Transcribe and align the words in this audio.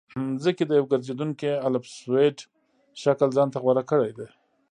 ځمکې 0.43 0.63
د 0.67 0.71
یو 0.79 0.85
ګرځېدونکي 0.91 1.49
الپسویډ 1.67 2.37
شکل 3.03 3.29
ځان 3.37 3.47
ته 3.53 3.57
غوره 3.63 3.83
کړی 3.91 4.11
دی 4.17 4.27